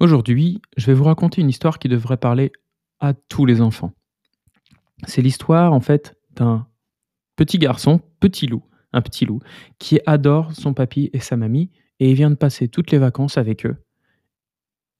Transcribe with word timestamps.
Aujourd'hui, 0.00 0.62
je 0.76 0.86
vais 0.86 0.94
vous 0.94 1.04
raconter 1.04 1.40
une 1.40 1.48
histoire 1.48 1.80
qui 1.80 1.88
devrait 1.88 2.18
parler 2.18 2.52
à 3.00 3.14
tous 3.14 3.46
les 3.46 3.60
enfants. 3.60 3.92
C'est 5.08 5.22
l'histoire 5.22 5.72
en 5.72 5.80
fait 5.80 6.16
d'un 6.36 6.68
petit 7.34 7.58
garçon, 7.58 8.00
petit 8.20 8.46
loup, 8.46 8.62
un 8.92 9.02
petit 9.02 9.26
loup, 9.26 9.40
qui 9.80 9.98
adore 10.06 10.52
son 10.52 10.72
papy 10.72 11.10
et 11.12 11.18
sa 11.18 11.36
mamie 11.36 11.72
et 11.98 12.10
il 12.10 12.14
vient 12.14 12.30
de 12.30 12.36
passer 12.36 12.68
toutes 12.68 12.92
les 12.92 12.98
vacances 12.98 13.38
avec 13.38 13.66
eux. 13.66 13.76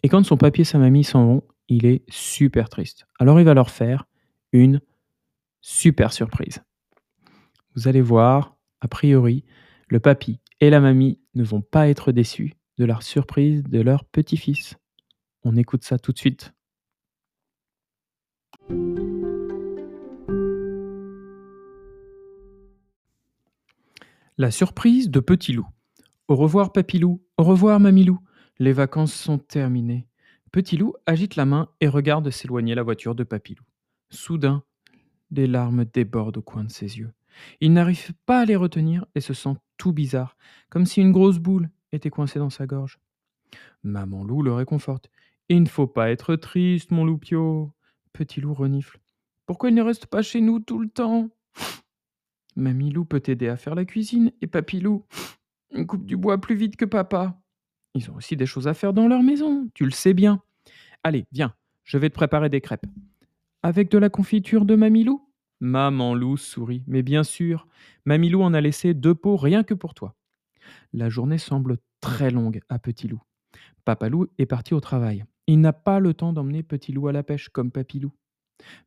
Et 0.03 0.09
quand 0.09 0.25
son 0.25 0.37
papy 0.37 0.63
et 0.63 0.65
sa 0.65 0.79
mamie 0.79 1.05
s'en 1.05 1.27
vont, 1.27 1.43
il 1.69 1.87
est 1.87 2.03
super 2.09 2.69
triste. 2.69 3.07
Alors 3.21 3.39
il 3.39 3.45
va 3.45 3.55
leur 3.55 3.71
faire 3.71 4.05
une 4.53 4.81
super 5.61 6.13
surprise. 6.13 6.61
Vous 7.77 7.87
allez 7.87 8.01
voir, 8.01 8.57
a 8.81 8.89
priori, 8.89 9.45
le 9.87 10.01
papy 10.01 10.41
et 10.59 10.71
la 10.71 10.81
mamie 10.81 11.21
ne 11.37 11.45
vont 11.45 11.61
pas 11.63 11.89
être 11.89 12.11
déçus 12.11 12.55
de 12.79 12.85
la 12.85 13.01
surprise 13.01 13.63
de 13.63 13.81
leur 13.81 14.05
petit-fils. 14.05 14.77
On 15.45 15.57
écoute 15.57 15.85
ça 15.85 15.99
tout 15.99 16.13
de 16.13 16.19
suite. 16.19 16.53
La 24.37 24.51
surprise 24.51 25.11
de 25.11 25.21
Petit 25.21 25.53
Loup. 25.53 25.67
Au 26.29 26.37
revoir 26.37 26.73
Papilou, 26.73 27.23
au 27.39 27.45
revoir 27.45 27.81
Mamilou. 27.81 28.21
Les 28.59 28.73
vacances 28.73 29.13
sont 29.13 29.39
terminées. 29.39 30.07
Petit 30.53 30.77
Loup 30.77 30.95
agite 31.07 31.37
la 31.37 31.45
main 31.45 31.69
et 31.81 31.89
regarde 31.89 32.31
s'éloigner 32.31 32.75
la 32.75 32.83
voiture 32.83 33.15
de 33.15 33.25
Papilou. 33.25 33.65
Soudain, 34.11 34.63
des 35.31 35.47
larmes 35.47 35.85
débordent 35.85 36.39
au 36.39 36.43
coin 36.43 36.65
de 36.65 36.71
ses 36.71 36.99
yeux. 36.99 37.13
Il 37.61 37.73
n'arrive 37.73 38.13
pas 38.27 38.41
à 38.41 38.45
les 38.45 38.57
retenir 38.57 39.07
et 39.15 39.21
se 39.21 39.35
sent 39.35 39.55
tout 39.77 39.93
bizarre, 39.93 40.37
comme 40.71 40.87
si 40.87 41.01
une 41.01 41.13
grosse 41.13 41.39
boule 41.39 41.69
était 41.93 42.11
coincée 42.11 42.39
dans 42.39 42.51
sa 42.51 42.67
gorge. 42.67 42.99
Maman 43.83 44.25
Loup 44.25 44.43
le 44.43 44.53
réconforte. 44.53 45.11
Il 45.49 45.63
ne 45.63 45.69
faut 45.69 45.87
pas 45.87 46.11
être 46.11 46.37
triste, 46.37 46.91
mon 46.91 47.05
loupio. 47.05 47.73
Petit 48.13 48.41
loup 48.41 48.55
renifle. 48.55 48.99
Pourquoi 49.47 49.71
il 49.71 49.75
ne 49.75 49.83
reste 49.83 50.07
pas 50.07 50.23
chez 50.23 50.41
nous 50.41 50.61
tout 50.61 50.79
le 50.79 50.89
temps? 50.89 51.31
Mamie 52.57 52.91
loup 52.91 53.05
peut 53.05 53.21
t'aider 53.21 53.49
à 53.49 53.57
faire 53.57 53.75
la 53.75 53.85
cuisine 53.85 54.33
et 54.43 54.47
papy 54.47 54.81
loup 54.81 55.05
coupe 55.89 56.05
du 56.05 56.17
bois 56.17 56.39
plus 56.39 56.57
vite 56.57 56.77
que 56.77 56.85
papa. 56.85 57.41
Ils 57.95 58.11
ont 58.11 58.17
aussi 58.17 58.37
des 58.37 58.47
choses 58.47 58.69
à 58.69 58.75
faire 58.75 58.93
dans 58.93 59.09
leur 59.09 59.23
maison, 59.23 59.69
tu 59.75 59.85
le 59.85 59.91
sais 59.91 60.15
bien. 60.15 60.43
Allez, 61.03 61.25
viens, 61.33 61.55
je 61.85 61.97
vais 61.97 62.11
te 62.11 62.15
préparer 62.15 62.51
des 62.51 62.61
crêpes. 62.61 62.87
Avec 63.63 63.91
de 63.91 63.99
la 63.99 64.11
confiture 64.11 64.65
de 64.65 64.75
Mamie 64.75 65.05
loup? 65.05 65.25
Maman 65.61 66.15
loup 66.15 66.37
sourit. 66.37 66.85
Mais 66.87 67.03
bien 67.03 67.25
sûr, 67.25 67.67
Mamie 68.05 68.29
loup 68.29 68.43
en 68.43 68.55
a 68.55 68.61
laissé 68.61 68.95
deux 68.95 69.15
pots 69.15 69.37
rien 69.37 69.65
que 69.65 69.75
pour 69.75 69.95
toi. 69.95 70.15
La 70.93 71.09
journée 71.09 71.39
semble 71.39 71.79
très 72.01 72.31
longue 72.31 72.61
à 72.69 72.79
Petit 72.79 73.09
loup. 73.09 73.23
Papa 73.85 74.09
loup 74.09 74.27
est 74.39 74.47
parti 74.47 74.75
au 74.75 74.81
travail. 74.81 75.25
Il 75.49 75.63
n'a 75.63 75.73
pas 75.73 75.99
le 75.99 76.13
temps 76.13 76.35
d'emmener 76.35 76.63
Petit 76.63 76.93
Loup 76.93 77.09
à 77.09 77.13
la 77.13 77.23
pêche 77.23 77.49
comme 77.49 77.71
Papilou. 77.73 78.13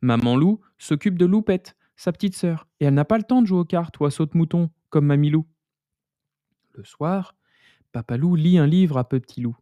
Maman 0.02 0.36
Loup 0.36 0.62
s'occupe 0.78 1.18
de 1.18 1.26
Loupette, 1.26 1.76
sa 1.96 2.12
petite 2.12 2.36
sœur, 2.36 2.68
et 2.80 2.86
elle 2.86 2.94
n'a 2.94 3.04
pas 3.04 3.18
le 3.18 3.24
temps 3.24 3.42
de 3.42 3.48
jouer 3.48 3.60
aux 3.60 3.66
cartes 3.66 4.00
ou 4.00 4.06
à 4.06 4.12
saute-mouton 4.12 4.70
comme 4.90 5.08
Mamie 5.08 5.32
Loup. 5.32 5.48
Le 6.76 6.84
soir, 6.84 7.36
Papa 7.92 8.16
Loup 8.16 8.36
lit 8.36 8.60
un 8.60 8.68
livre 8.68 9.00
à 9.00 9.10
Petit 9.10 9.42
Loup. 9.42 9.58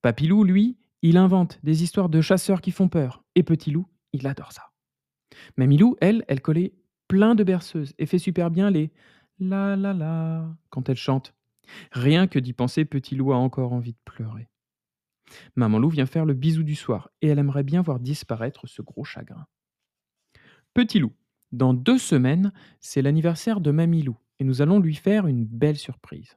Papilou, 0.00 0.44
lui, 0.44 0.78
il 1.02 1.18
invente 1.18 1.60
des 1.62 1.82
histoires 1.82 2.08
de 2.08 2.22
chasseurs 2.22 2.62
qui 2.62 2.70
font 2.70 2.88
peur, 2.88 3.22
et 3.34 3.42
Petit 3.42 3.70
Loup, 3.70 3.86
il 4.14 4.26
adore 4.26 4.52
ça. 4.52 4.72
Mamie 5.58 5.76
Loup, 5.76 5.94
elle, 6.00 6.24
elle 6.26 6.40
collait 6.40 6.72
plein 7.06 7.34
de 7.34 7.44
berceuses 7.44 7.92
et 7.98 8.06
fait 8.06 8.18
super 8.18 8.50
bien 8.50 8.70
les 8.70 8.90
la 9.40 9.76
la 9.76 9.92
la 9.92 10.48
quand 10.70 10.88
elle 10.88 10.96
chante. 10.96 11.34
Rien 11.92 12.28
que 12.28 12.38
d'y 12.38 12.54
penser, 12.54 12.86
Petit 12.86 13.14
Loup 13.14 13.34
a 13.34 13.36
encore 13.36 13.74
envie 13.74 13.92
de 13.92 13.98
pleurer. 14.06 14.48
Maman 15.56 15.78
loup 15.78 15.90
vient 15.90 16.06
faire 16.06 16.24
le 16.24 16.34
bisou 16.34 16.62
du 16.62 16.74
soir 16.74 17.10
et 17.22 17.28
elle 17.28 17.38
aimerait 17.38 17.62
bien 17.62 17.82
voir 17.82 18.00
disparaître 18.00 18.66
ce 18.66 18.82
gros 18.82 19.04
chagrin. 19.04 19.46
Petit 20.74 20.98
loup, 20.98 21.12
dans 21.52 21.74
deux 21.74 21.98
semaines, 21.98 22.52
c'est 22.80 23.02
l'anniversaire 23.02 23.60
de 23.60 23.70
Mamie 23.70 24.02
loup 24.02 24.18
et 24.38 24.44
nous 24.44 24.62
allons 24.62 24.80
lui 24.80 24.94
faire 24.94 25.26
une 25.26 25.44
belle 25.44 25.78
surprise. 25.78 26.36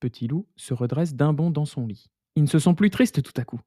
Petit 0.00 0.28
loup 0.28 0.46
se 0.56 0.74
redresse 0.74 1.14
d'un 1.14 1.32
bond 1.32 1.50
dans 1.50 1.64
son 1.64 1.86
lit. 1.86 2.06
Il 2.34 2.42
ne 2.42 2.48
se 2.48 2.58
sent 2.58 2.74
plus 2.74 2.90
triste 2.90 3.22
tout 3.22 3.32
à 3.40 3.44
coup. 3.44 3.60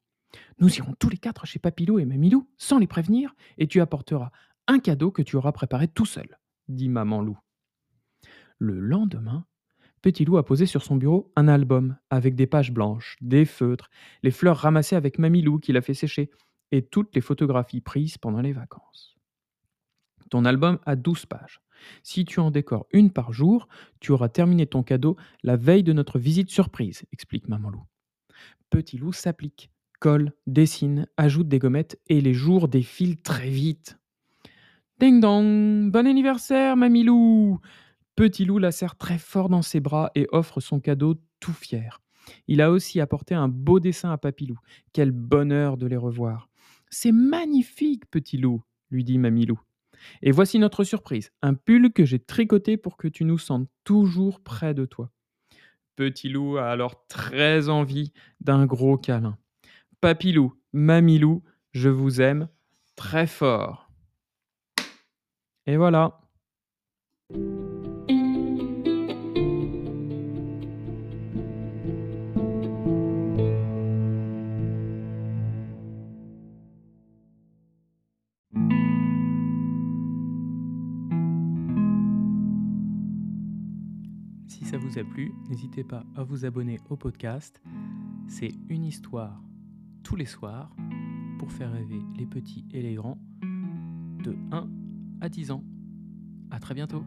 Nous 0.60 0.76
irons 0.78 0.94
tous 1.00 1.10
les 1.10 1.18
quatre 1.18 1.46
chez 1.46 1.60
Papilou 1.60 1.98
et 1.98 2.06
Mamilou 2.06 2.48
sans 2.58 2.78
les 2.78 2.88
prévenir 2.88 3.34
et 3.58 3.68
tu 3.68 3.82
apporteras 3.82 4.32
un 4.68 4.80
cadeau 4.80 5.12
que 5.12 5.24
tu 5.24 5.36
auras 5.36 5.52
préparé 5.52 5.88
tout 5.88 6.06
seul, 6.06 6.38
dit 6.68 6.90
Maman 6.90 7.22
Loup. 7.22 7.40
Le 8.60 8.80
lendemain, 8.80 9.46
Petit 10.02 10.24
Loup 10.24 10.38
a 10.38 10.46
posé 10.46 10.66
sur 10.66 10.84
son 10.84 10.96
bureau 10.96 11.32
un 11.36 11.48
album 11.48 11.98
avec 12.10 12.36
des 12.36 12.48
pages 12.48 12.72
blanches, 12.72 13.18
des 13.22 13.46
feutres, 13.46 13.90
les 14.24 14.32
fleurs 14.32 14.58
ramassées 14.58 14.96
avec 14.96 15.20
Mamie 15.20 15.42
Loup 15.42 15.60
qui 15.60 15.74
l'a 15.74 15.82
fait 15.82 15.94
sécher 15.94 16.32
et 16.72 16.82
toutes 16.82 17.14
les 17.16 17.22
photographies 17.22 17.82
prises 17.82 18.18
pendant 18.18 18.42
les 18.42 18.54
vacances. 18.54 19.18
Ton 20.30 20.46
album 20.46 20.80
a 20.86 20.96
12 20.96 21.26
pages. 21.26 21.60
Si 22.04 22.24
tu 22.24 22.40
en 22.40 22.52
décores 22.52 22.86
une 22.92 23.12
par 23.12 23.34
jour, 23.34 23.68
tu 24.00 24.12
auras 24.12 24.30
terminé 24.30 24.68
ton 24.68 24.84
cadeau 24.84 25.18
la 25.44 25.56
veille 25.56 25.84
de 25.84 25.94
notre 25.94 26.20
visite 26.20 26.50
surprise, 26.50 27.04
explique 27.12 27.48
Maman 27.48 27.70
Loup. 27.70 27.86
Petit 28.70 28.98
Loup 28.98 29.14
s'applique, 29.14 29.72
colle, 30.00 30.34
dessine, 30.46 31.08
ajoute 31.18 31.48
des 31.48 31.60
gommettes 31.60 32.00
et 32.08 32.22
les 32.22 32.34
jours 32.34 32.68
défilent 32.68 33.22
très 33.22 33.50
vite. 33.50 33.98
Ding 35.00 35.20
dong 35.20 35.92
Bon 35.92 36.06
anniversaire, 36.06 36.76
Mamie 36.76 37.04
Loup 37.04 37.60
Petit 38.20 38.44
loup 38.44 38.58
la 38.58 38.74
serre 38.74 38.98
très 38.98 39.18
fort 39.18 39.48
dans 39.48 39.62
ses 39.62 39.80
bras 39.80 40.12
et 40.14 40.28
offre 40.34 40.60
son 40.60 40.82
cadeau 40.82 41.16
tout 41.40 41.54
fier. 41.54 42.02
Il 42.50 42.60
a 42.60 42.70
aussi 42.70 43.00
apporté 43.00 43.34
un 43.34 43.48
beau 43.48 43.80
dessin 43.80 44.12
à 44.12 44.18
Papilou. 44.18 44.60
Quel 44.92 45.12
bonheur 45.12 45.78
de 45.78 45.88
les 45.88 45.96
revoir. 45.96 46.50
C'est 46.90 47.14
magnifique, 47.14 48.12
petit 48.12 48.36
loup, 48.36 48.62
lui 48.92 49.06
dit 49.06 49.18
Mamilou. 49.18 49.58
Et 50.22 50.32
voici 50.32 50.60
notre 50.60 50.84
surprise, 50.84 51.32
un 51.42 51.54
pull 51.54 51.94
que 51.94 52.04
j'ai 52.04 52.20
tricoté 52.20 52.76
pour 52.76 52.98
que 52.98 53.08
tu 53.08 53.24
nous 53.24 53.38
sentes 53.38 53.70
toujours 53.86 54.42
près 54.42 54.74
de 54.74 54.84
toi. 54.84 55.10
Petit 55.96 56.28
loup 56.28 56.58
a 56.58 56.66
alors 56.66 57.08
très 57.08 57.70
envie 57.70 58.12
d'un 58.42 58.66
gros 58.66 58.98
câlin. 58.98 59.38
Papilou, 60.02 60.60
Mamilou, 60.74 61.42
je 61.72 61.88
vous 61.88 62.20
aime 62.20 62.50
très 62.98 63.28
fort. 63.28 63.90
Et 65.66 65.78
voilà. 65.78 66.20
A 84.98 85.04
plu, 85.04 85.34
n'hésitez 85.50 85.84
pas 85.84 86.04
à 86.16 86.24
vous 86.24 86.46
abonner 86.46 86.80
au 86.90 86.96
podcast. 86.96 87.62
C'est 88.28 88.54
une 88.70 88.86
histoire 88.86 89.44
tous 90.04 90.16
les 90.16 90.26
soirs 90.26 90.76
pour 91.38 91.52
faire 91.52 91.72
rêver 91.72 92.02
les 92.18 92.26
petits 92.26 92.66
et 92.72 92.82
les 92.82 92.96
grands 92.96 93.20
de 94.24 94.36
1 94.52 94.68
à 95.22 95.30
10 95.30 95.52
ans. 95.52 95.64
À 96.50 96.60
très 96.60 96.74
bientôt. 96.74 97.04